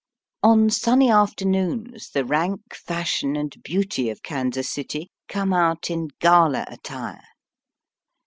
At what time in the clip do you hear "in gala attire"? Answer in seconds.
5.91-7.21